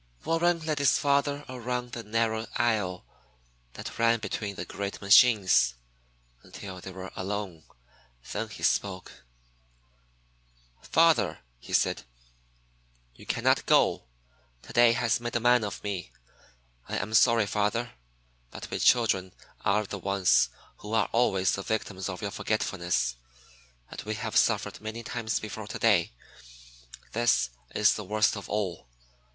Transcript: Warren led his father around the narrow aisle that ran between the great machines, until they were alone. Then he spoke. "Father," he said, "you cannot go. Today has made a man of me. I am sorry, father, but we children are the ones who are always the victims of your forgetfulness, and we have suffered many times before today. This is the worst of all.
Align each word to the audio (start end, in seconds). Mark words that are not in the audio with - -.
Warren 0.25 0.61
led 0.65 0.79
his 0.79 0.97
father 0.97 1.45
around 1.47 1.91
the 1.91 2.01
narrow 2.01 2.47
aisle 2.55 3.05
that 3.73 3.99
ran 3.99 4.17
between 4.19 4.55
the 4.55 4.65
great 4.65 4.99
machines, 4.99 5.75
until 6.41 6.81
they 6.81 6.89
were 6.91 7.11
alone. 7.15 7.65
Then 8.33 8.49
he 8.49 8.63
spoke. 8.63 9.23
"Father," 10.81 11.41
he 11.59 11.71
said, 11.71 12.01
"you 13.13 13.27
cannot 13.27 13.67
go. 13.67 14.07
Today 14.63 14.93
has 14.93 15.19
made 15.19 15.35
a 15.35 15.39
man 15.39 15.63
of 15.63 15.83
me. 15.83 16.11
I 16.89 16.97
am 16.97 17.13
sorry, 17.13 17.45
father, 17.45 17.91
but 18.49 18.71
we 18.71 18.79
children 18.79 19.35
are 19.63 19.85
the 19.85 19.99
ones 19.99 20.49
who 20.77 20.93
are 20.93 21.09
always 21.11 21.51
the 21.51 21.61
victims 21.61 22.09
of 22.09 22.23
your 22.23 22.31
forgetfulness, 22.31 23.17
and 23.91 24.01
we 24.01 24.15
have 24.15 24.35
suffered 24.35 24.81
many 24.81 25.03
times 25.03 25.39
before 25.39 25.67
today. 25.67 26.11
This 27.11 27.51
is 27.75 27.93
the 27.93 28.03
worst 28.03 28.35
of 28.35 28.49
all. 28.49 28.87